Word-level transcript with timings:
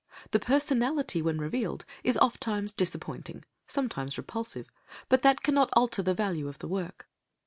The 0.31 0.39
personality 0.39 1.21
when 1.21 1.37
revealed 1.37 1.85
is 2.03 2.17
oft 2.17 2.41
times 2.41 2.71
disappointing, 2.71 3.43
sometimes 3.67 4.17
repulsive, 4.17 4.67
but 5.09 5.21
that 5.21 5.43
cannot 5.43 5.69
alter 5.73 6.01
the 6.01 6.15
value 6.15 6.47
of 6.47 6.57
the 6.57 6.67
work. 6.67 7.07